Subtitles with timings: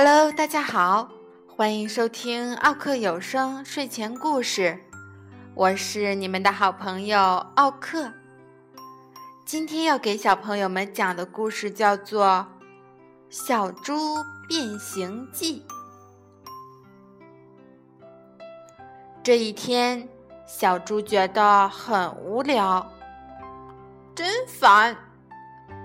[0.00, 1.10] Hello，大家好，
[1.48, 4.78] 欢迎收听奥克有声睡前故事，
[5.56, 7.20] 我是你们的好朋友
[7.56, 8.12] 奥克。
[9.44, 12.24] 今天要给小朋友们讲的故事叫做
[13.28, 15.66] 《小猪变形记》。
[19.24, 20.08] 这一天，
[20.46, 22.88] 小猪觉得很无聊，
[24.14, 24.96] 真烦，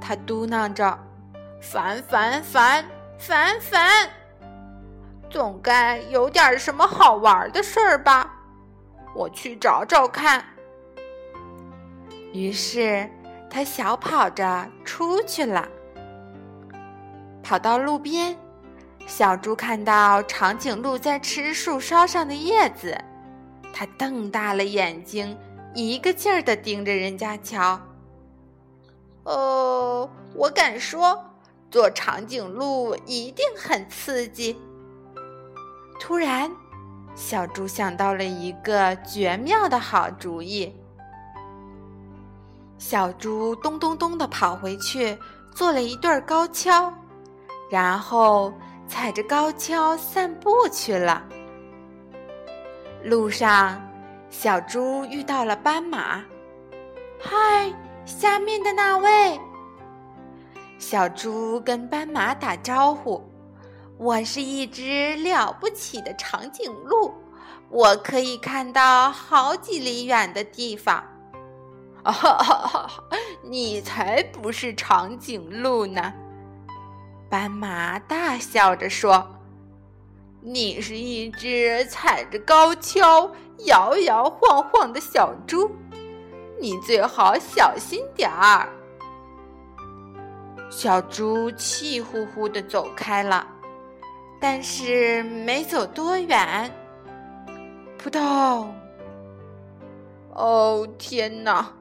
[0.00, 0.98] 他嘟囔着
[1.60, 2.82] ：“烦烦烦！”
[3.18, 4.08] 凡凡，
[5.28, 8.32] 总该有点什么好玩的事儿吧？
[9.12, 10.44] 我去找找看。
[12.32, 13.10] 于是
[13.50, 15.68] 他小跑着出去了。
[17.42, 18.38] 跑到路边，
[19.04, 22.96] 小猪看到长颈鹿在吃树梢上的叶子，
[23.74, 25.36] 它瞪大了眼睛，
[25.74, 27.80] 一个劲儿的盯着人家瞧。
[29.24, 31.24] 哦，我敢说。
[31.70, 34.56] 坐长颈鹿一定很刺激。
[36.00, 36.50] 突然，
[37.14, 40.74] 小猪想到了一个绝妙的好主意。
[42.78, 45.18] 小猪咚咚咚的跑回去，
[45.52, 46.92] 做了一对高跷，
[47.68, 48.52] 然后
[48.86, 51.22] 踩着高跷散步去了。
[53.02, 53.80] 路上，
[54.30, 56.22] 小猪遇到了斑马。
[57.20, 57.72] “嗨，
[58.06, 59.40] 下面的那位。”
[60.90, 63.22] 小猪跟斑马打招呼
[64.00, 67.12] ：“我是一只了不起的长颈鹿，
[67.68, 71.04] 我可以看到好几里远的地方。
[72.02, 72.90] ”“哈哈，
[73.44, 76.10] 你才不是长颈鹿呢！”
[77.28, 79.28] 斑马大笑着说
[80.40, 83.30] ：“你是一只踩着高跷
[83.66, 85.70] 摇摇晃晃的小猪，
[86.58, 88.66] 你最好小心点儿。”
[90.70, 93.46] 小猪气呼呼地走开了，
[94.40, 96.70] 但是没走多远，
[97.96, 98.74] 扑通！
[100.34, 101.72] 哦天哪！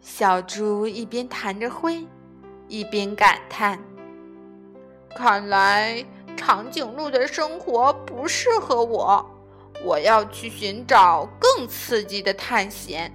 [0.00, 2.06] 小猪一边弹着灰，
[2.68, 3.78] 一边感叹
[5.16, 6.04] ：“看来
[6.36, 9.24] 长颈鹿的生活不适合我，
[9.82, 13.10] 我要去寻找更刺激的探险。”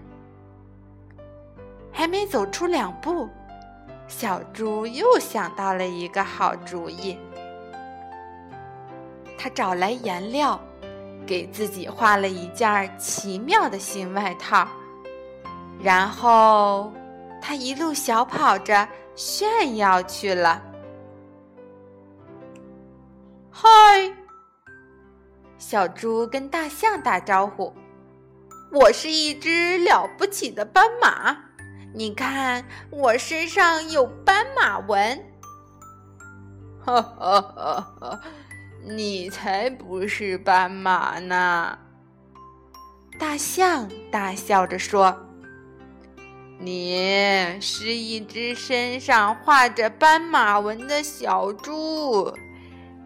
[1.91, 3.29] 还没走出两步。
[4.09, 7.17] 小猪又想到了一个好主意，
[9.37, 10.59] 他找来颜料，
[11.25, 14.67] 给自己画了一件奇妙的新外套，
[15.81, 16.91] 然后
[17.39, 20.61] 他一路小跑着炫耀去了。
[23.51, 23.69] 嗨，
[25.59, 27.71] 小猪跟大象打招呼
[28.73, 31.37] ：“我是一只了不起的斑马。”
[31.93, 35.23] 你看，我身上有斑马纹。
[36.85, 38.21] 哈哈哈哈！
[38.85, 41.77] 你才不是斑马呢！
[43.19, 45.15] 大象大笑着说
[46.57, 52.31] ：“你是一只身上画着斑马纹的小猪。”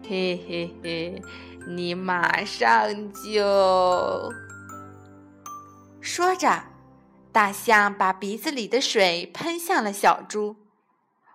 [0.08, 1.22] 嘿嘿嘿，
[1.66, 4.32] 你马上就
[6.00, 6.73] 说着。
[7.34, 10.54] 大象把鼻子里的水喷向了小猪，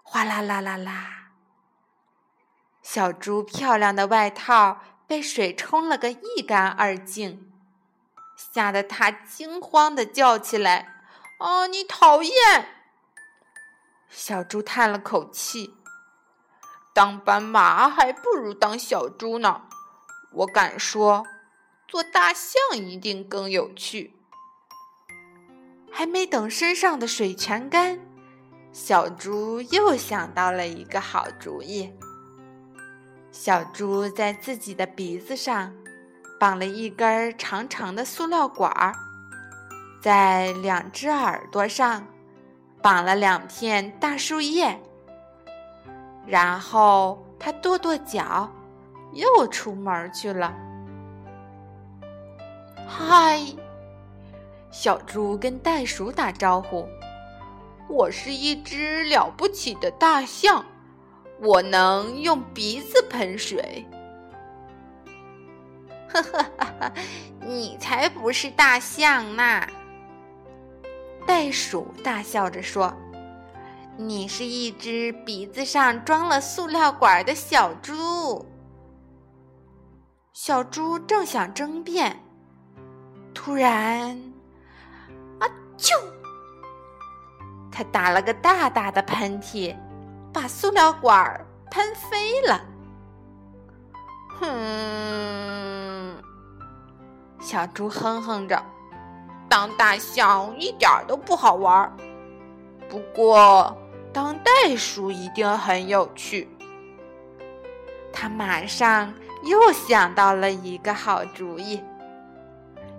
[0.01, 1.31] 哗啦啦啦啦！
[2.81, 7.51] 小猪漂亮的外套被水冲了个一干二净，
[8.37, 11.03] 吓得它惊慌的叫起来
[11.37, 12.33] ：“哦，你讨厌！”
[14.07, 15.75] 小猪叹了口气
[16.95, 19.63] ：“当斑马还不如当小猪呢。
[20.31, 21.27] 我敢说，
[21.89, 24.15] 做大象一定更有趣。”
[25.99, 27.99] 还没等身上的水全干，
[28.71, 31.93] 小猪又想到了一个好主意。
[33.33, 35.75] 小猪在自己的鼻子上
[36.39, 38.93] 绑了一根长长的塑料管儿，
[40.01, 42.07] 在两只耳朵上
[42.81, 44.79] 绑了两片大树叶，
[46.25, 48.49] 然后他跺跺脚，
[49.11, 50.55] 又出门去了。
[52.87, 53.41] 嗨！
[54.71, 56.87] 小猪跟袋鼠打招呼
[57.89, 60.63] ：“我是一只了不起的大象，
[61.41, 63.85] 我能用鼻子喷水。
[66.07, 66.93] ”“呵呵哈哈，
[67.41, 69.67] 你才不是大象呢！”
[71.25, 72.93] 袋鼠大笑着说
[73.97, 78.45] ：“你是一只鼻子上装了塑料管的小猪。”
[80.31, 82.23] 小猪正想争辩，
[83.33, 84.28] 突然。
[85.79, 85.93] 啾！
[87.71, 89.75] 他打了个大大的喷嚏，
[90.33, 92.61] 把塑料管喷飞了。
[94.39, 96.17] 哼，
[97.39, 98.61] 小猪哼哼着，
[99.47, 101.91] 当大象一点都不好玩儿。
[102.89, 103.77] 不过，
[104.11, 106.49] 当袋鼠一定很有趣。
[108.11, 111.81] 他马上又想到了一个好主意。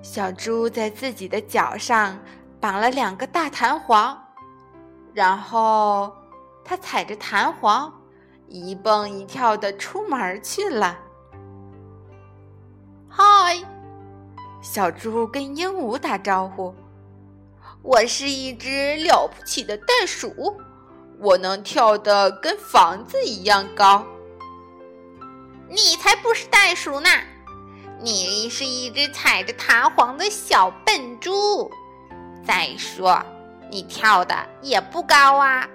[0.00, 2.18] 小猪在自己的脚上
[2.60, 4.22] 绑了两个大弹簧，
[5.14, 6.14] 然后
[6.62, 7.90] 他踩着弹簧，
[8.48, 10.98] 一蹦一跳的出门去了。
[13.08, 13.24] 嗨，
[14.60, 16.74] 小猪跟鹦鹉打招呼
[17.82, 20.60] ：“我是一只了不起的袋鼠，
[21.18, 24.04] 我能跳得跟房子一样高。”
[25.66, 27.08] 你才不是袋鼠呢，
[28.00, 31.70] 你是一只踩着弹簧的小笨猪。
[32.44, 33.22] 再说，
[33.70, 35.68] 你跳的也不高啊。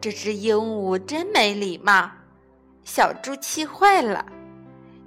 [0.00, 2.10] 这只鹦鹉真没礼貌，
[2.84, 4.24] 小猪气坏了。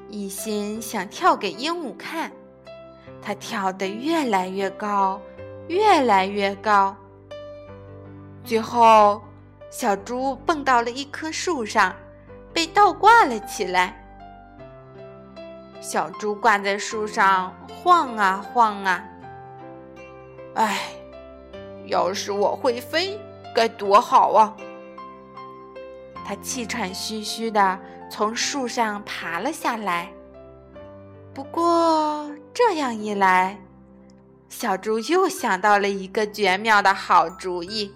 [0.10, 2.32] 一心想跳给鹦鹉看，
[3.22, 5.20] 它跳得越来越高，
[5.68, 6.96] 越来越高。
[8.44, 9.22] 最后，
[9.72, 11.96] 小猪蹦到了一棵树上，
[12.54, 14.00] 被倒挂了起来。
[15.82, 19.04] 小猪挂在树上晃啊晃啊，
[20.56, 20.82] 哎，
[21.86, 23.20] 要是我会飞，
[23.56, 24.56] 该多好啊！
[26.26, 27.80] 它气喘吁吁的。
[28.10, 30.14] 从树上爬了下来。
[31.34, 33.60] 不过这样一来，
[34.50, 37.92] 小猪又想到了一个绝妙的好主意。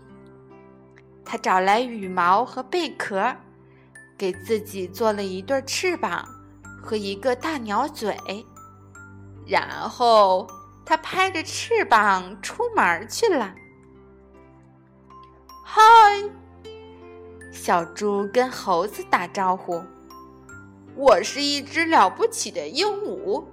[1.24, 3.36] 他找来羽毛和贝壳，
[4.18, 6.28] 给自己做了一对翅膀
[6.82, 8.18] 和一个大鸟嘴。
[9.46, 10.48] 然后
[10.90, 13.54] 它拍着翅膀出门去了。
[15.66, 15.82] 嗨，
[17.52, 19.84] 小猪跟猴子打招呼。
[20.96, 23.44] 我是一只了不起的鹦鹉，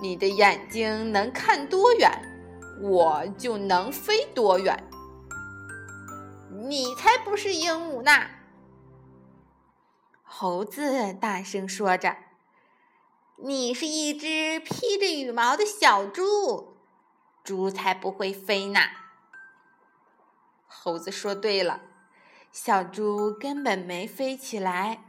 [0.00, 2.08] 你的眼睛能看多远，
[2.80, 4.88] 我就能飞多远。
[6.48, 8.12] 你才不是鹦鹉呢！
[10.22, 12.16] 猴子大声说着
[13.36, 16.76] ：“你是一只披着羽毛的小猪，
[17.44, 18.80] 猪才不会飞呢。”
[20.66, 21.82] 猴子说对了，
[22.50, 25.02] 小猪根本没飞起来。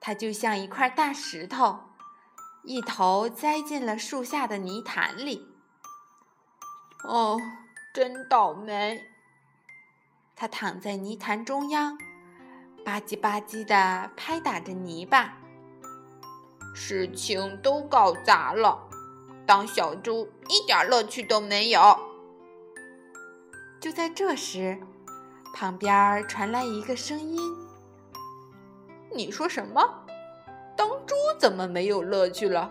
[0.00, 1.80] 它就像一块大石头，
[2.62, 5.46] 一头栽进了树下的泥潭里。
[7.04, 7.40] 哦，
[7.94, 9.10] 真倒霉！
[10.36, 11.96] 它躺在泥潭中央，
[12.84, 15.38] 吧唧吧唧的拍打着泥巴。
[16.78, 18.78] 事情都搞砸了，
[19.46, 21.80] 当小猪一点乐趣都没有。
[23.80, 24.78] 就在这时，
[25.54, 27.40] 旁边传来一个声音。
[29.10, 30.04] 你说什么？
[30.76, 32.70] 当猪怎么没有乐趣了？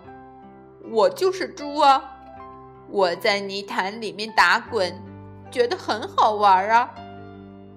[0.92, 2.16] 我就是猪啊！
[2.88, 4.94] 我在泥潭里面打滚，
[5.50, 6.94] 觉得很好玩啊！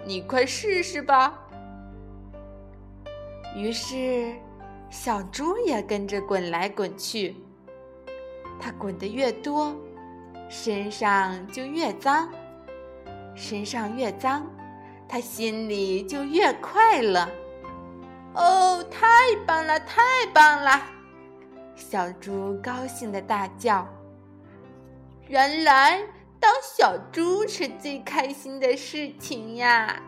[0.05, 1.39] 你快试试吧。
[3.57, 4.35] 于是，
[4.91, 7.37] 小猪也跟着滚来滚去。
[8.61, 9.77] 它滚得越多，
[10.49, 12.29] 身上就越脏；
[13.35, 14.45] 身上越脏，
[15.07, 17.29] 它心里就越快乐。
[18.35, 19.07] 哦，太
[19.47, 20.03] 棒了，太
[20.33, 20.83] 棒了！
[21.75, 23.87] 小猪高兴的大叫。
[25.29, 26.03] 原来
[26.41, 30.03] 当小猪是最开心的事情呀！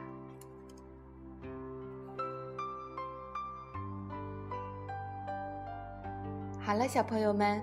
[6.71, 7.61] 好了，小朋友们，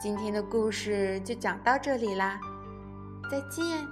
[0.00, 2.40] 今天的故事就讲到这里啦，
[3.30, 3.86] 再见。